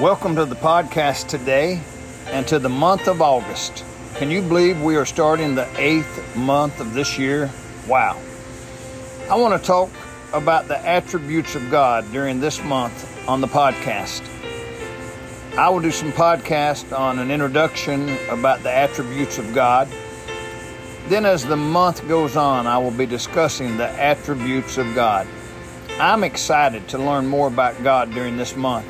Welcome 0.00 0.34
to 0.36 0.46
the 0.46 0.56
podcast 0.56 1.28
today 1.28 1.78
and 2.28 2.48
to 2.48 2.58
the 2.58 2.70
month 2.70 3.06
of 3.06 3.20
August. 3.20 3.84
Can 4.14 4.30
you 4.30 4.40
believe 4.40 4.80
we 4.80 4.96
are 4.96 5.04
starting 5.04 5.54
the 5.54 5.68
eighth 5.78 6.34
month 6.34 6.80
of 6.80 6.94
this 6.94 7.18
year? 7.18 7.50
Wow. 7.86 8.18
I 9.28 9.34
want 9.34 9.60
to 9.60 9.66
talk 9.66 9.90
about 10.32 10.68
the 10.68 10.78
attributes 10.88 11.54
of 11.54 11.70
God 11.70 12.10
during 12.12 12.40
this 12.40 12.64
month 12.64 13.28
on 13.28 13.42
the 13.42 13.46
podcast. 13.46 14.22
I 15.58 15.68
will 15.68 15.80
do 15.80 15.90
some 15.90 16.12
podcast 16.12 16.98
on 16.98 17.18
an 17.18 17.30
introduction 17.30 18.16
about 18.30 18.62
the 18.62 18.72
attributes 18.72 19.36
of 19.36 19.52
God. 19.54 19.86
Then, 21.08 21.26
as 21.26 21.44
the 21.44 21.58
month 21.58 22.08
goes 22.08 22.36
on, 22.36 22.66
I 22.66 22.78
will 22.78 22.90
be 22.90 23.04
discussing 23.04 23.76
the 23.76 23.88
attributes 24.00 24.78
of 24.78 24.94
God. 24.94 25.28
I'm 25.98 26.24
excited 26.24 26.88
to 26.88 26.96
learn 26.96 27.26
more 27.26 27.48
about 27.48 27.82
God 27.82 28.10
during 28.14 28.38
this 28.38 28.56
month. 28.56 28.86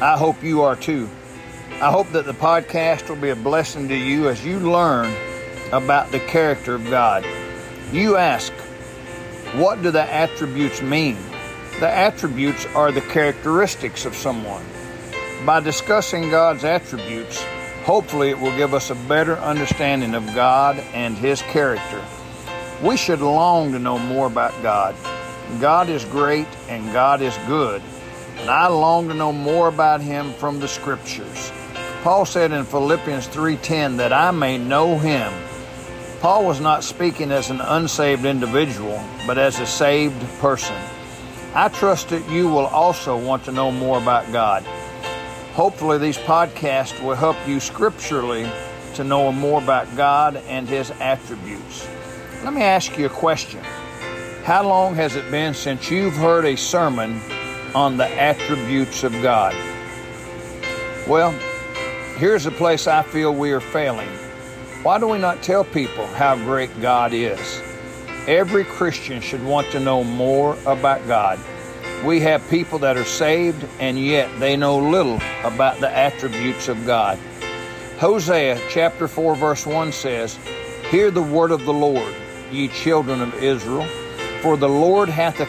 I 0.00 0.16
hope 0.16 0.44
you 0.44 0.62
are 0.62 0.76
too. 0.76 1.10
I 1.82 1.90
hope 1.90 2.08
that 2.10 2.24
the 2.24 2.32
podcast 2.32 3.08
will 3.08 3.16
be 3.16 3.30
a 3.30 3.36
blessing 3.36 3.88
to 3.88 3.96
you 3.96 4.28
as 4.28 4.46
you 4.46 4.60
learn 4.60 5.12
about 5.72 6.12
the 6.12 6.20
character 6.20 6.76
of 6.76 6.88
God. 6.88 7.26
You 7.90 8.16
ask, 8.16 8.52
what 9.56 9.82
do 9.82 9.90
the 9.90 10.04
attributes 10.04 10.80
mean? 10.82 11.16
The 11.80 11.88
attributes 11.88 12.64
are 12.76 12.92
the 12.92 13.00
characteristics 13.00 14.04
of 14.04 14.14
someone. 14.14 14.64
By 15.44 15.58
discussing 15.58 16.30
God's 16.30 16.62
attributes, 16.62 17.42
hopefully 17.82 18.30
it 18.30 18.38
will 18.38 18.56
give 18.56 18.74
us 18.74 18.90
a 18.90 19.08
better 19.08 19.36
understanding 19.38 20.14
of 20.14 20.24
God 20.32 20.78
and 20.94 21.16
His 21.16 21.42
character. 21.42 22.04
We 22.84 22.96
should 22.96 23.20
long 23.20 23.72
to 23.72 23.80
know 23.80 23.98
more 23.98 24.28
about 24.28 24.62
God. 24.62 24.94
God 25.60 25.88
is 25.88 26.04
great 26.04 26.46
and 26.68 26.92
God 26.92 27.20
is 27.20 27.36
good 27.48 27.82
and 28.40 28.50
I 28.50 28.66
long 28.68 29.08
to 29.08 29.14
know 29.14 29.32
more 29.32 29.68
about 29.68 30.00
him 30.00 30.32
from 30.34 30.60
the 30.60 30.68
scriptures. 30.68 31.52
Paul 32.02 32.24
said 32.24 32.52
in 32.52 32.64
Philippians 32.64 33.26
3:10 33.26 33.96
that 33.96 34.12
I 34.12 34.30
may 34.30 34.56
know 34.58 34.98
him. 34.98 35.32
Paul 36.20 36.44
was 36.44 36.60
not 36.60 36.84
speaking 36.84 37.30
as 37.30 37.50
an 37.50 37.60
unsaved 37.60 38.24
individual, 38.24 39.00
but 39.26 39.38
as 39.38 39.60
a 39.60 39.66
saved 39.66 40.20
person. 40.40 40.76
I 41.54 41.68
trust 41.68 42.08
that 42.10 42.28
you 42.28 42.48
will 42.48 42.66
also 42.66 43.16
want 43.16 43.44
to 43.44 43.52
know 43.52 43.70
more 43.70 43.98
about 43.98 44.32
God. 44.32 44.64
Hopefully 45.54 45.98
these 45.98 46.18
podcasts 46.18 47.02
will 47.02 47.16
help 47.16 47.36
you 47.46 47.58
scripturally 47.60 48.48
to 48.94 49.04
know 49.04 49.30
more 49.32 49.60
about 49.60 49.96
God 49.96 50.36
and 50.48 50.68
his 50.68 50.90
attributes. 51.00 51.88
Let 52.44 52.52
me 52.52 52.62
ask 52.62 52.96
you 52.96 53.06
a 53.06 53.10
question. 53.10 53.60
How 54.44 54.62
long 54.62 54.94
has 54.94 55.16
it 55.16 55.30
been 55.30 55.54
since 55.54 55.90
you've 55.90 56.14
heard 56.14 56.44
a 56.44 56.56
sermon 56.56 57.20
on 57.74 57.96
the 57.96 58.08
attributes 58.20 59.04
of 59.04 59.12
God. 59.22 59.54
Well, 61.08 61.32
here's 62.16 62.46
a 62.46 62.50
place 62.50 62.86
I 62.86 63.02
feel 63.02 63.34
we 63.34 63.52
are 63.52 63.60
failing. 63.60 64.08
Why 64.82 64.98
do 64.98 65.08
we 65.08 65.18
not 65.18 65.42
tell 65.42 65.64
people 65.64 66.06
how 66.06 66.36
great 66.36 66.80
God 66.80 67.12
is? 67.12 67.62
Every 68.26 68.64
Christian 68.64 69.20
should 69.20 69.44
want 69.44 69.70
to 69.70 69.80
know 69.80 70.04
more 70.04 70.56
about 70.66 71.06
God. 71.06 71.38
We 72.04 72.20
have 72.20 72.48
people 72.48 72.78
that 72.80 72.96
are 72.96 73.04
saved 73.04 73.66
and 73.80 73.98
yet 73.98 74.28
they 74.38 74.56
know 74.56 74.78
little 74.78 75.20
about 75.42 75.80
the 75.80 75.90
attributes 75.90 76.68
of 76.68 76.86
God. 76.86 77.18
Hosea 77.98 78.60
chapter 78.70 79.08
4 79.08 79.34
verse 79.34 79.66
1 79.66 79.90
says, 79.92 80.38
Hear 80.90 81.10
the 81.10 81.22
word 81.22 81.50
of 81.50 81.64
the 81.64 81.72
Lord, 81.72 82.14
ye 82.52 82.68
children 82.68 83.20
of 83.20 83.34
Israel, 83.42 83.86
for 84.42 84.56
the 84.56 84.68
Lord 84.68 85.08
hath 85.08 85.40
a 85.40 85.46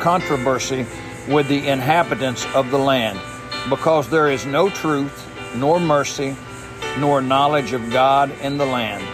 controversy 0.00 0.86
with 1.28 1.48
the 1.48 1.68
inhabitants 1.68 2.46
of 2.54 2.70
the 2.70 2.78
land, 2.78 3.18
because 3.70 4.08
there 4.08 4.30
is 4.30 4.46
no 4.46 4.68
truth, 4.68 5.30
nor 5.56 5.80
mercy, 5.80 6.36
nor 6.98 7.20
knowledge 7.20 7.72
of 7.72 7.90
God 7.90 8.30
in 8.40 8.58
the 8.58 8.66
land. 8.66 9.04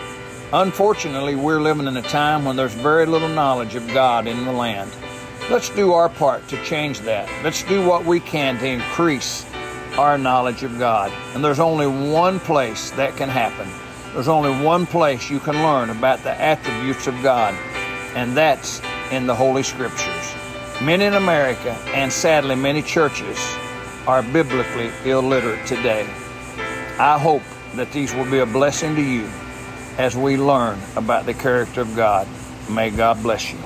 Unfortunately, 0.53 1.37
we're 1.37 1.60
living 1.60 1.87
in 1.87 1.97
a 1.97 2.03
time 2.03 2.44
when 2.44 2.56
there's 2.56 2.75
very 2.75 3.06
little 3.06 3.28
knowledge 3.28 3.76
of 3.76 3.87
God 3.88 4.26
in 4.26 4.44
the 4.44 4.53
land. 4.53 4.91
Let's 5.48 5.71
do 5.71 5.93
our 5.93 6.09
part 6.09 6.47
to 6.48 6.62
change 6.65 7.00
that. 7.00 7.28
Let's 7.44 7.62
do 7.62 7.87
what 7.87 8.04
we 8.04 8.21
can 8.21 8.59
to 8.59 8.66
increase 8.66 9.47
our 9.97 10.19
knowledge 10.19 10.62
of 10.62 10.78
God. 10.78 11.12
And 11.34 11.44
there's 11.44 11.60
only 11.60 11.87
one 11.87 12.41
place 12.41 12.91
that 12.92 13.16
can 13.16 13.28
happen. 13.28 13.69
There's 14.12 14.28
only 14.28 14.50
one 14.65 14.87
place 14.87 15.31
you 15.31 15.38
can 15.38 15.54
learn 15.54 15.91
about 15.91 16.22
the 16.25 16.32
attributes 16.41 17.06
of 17.06 17.15
God, 17.22 17.54
and 18.15 18.37
that's 18.37 18.81
in 19.12 19.27
the 19.27 19.34
Holy 19.34 19.62
Scriptures. 19.62 20.34
Many 20.82 21.04
in 21.04 21.12
America, 21.12 21.72
and 21.88 22.10
sadly 22.10 22.54
many 22.54 22.80
churches, 22.80 23.38
are 24.06 24.22
biblically 24.22 24.91
illiterate 25.04 25.66
today. 25.66 26.08
I 26.98 27.18
hope 27.18 27.42
that 27.74 27.92
these 27.92 28.14
will 28.14 28.24
be 28.30 28.38
a 28.38 28.46
blessing 28.46 28.94
to 28.96 29.02
you 29.02 29.28
as 29.98 30.16
we 30.16 30.38
learn 30.38 30.78
about 30.96 31.26
the 31.26 31.34
character 31.34 31.82
of 31.82 31.94
God. 31.94 32.26
May 32.70 32.88
God 32.88 33.22
bless 33.22 33.52
you. 33.52 33.58